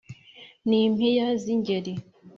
N'impiya 0.67 1.27
z'ingeri! 1.43 1.93